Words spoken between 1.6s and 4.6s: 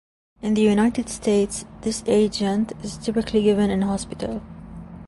this agent is typically given in hospital.